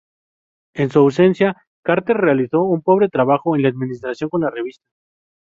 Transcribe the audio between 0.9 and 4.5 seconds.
ausencia, Carter realizó un pobre trabajo en la administración de la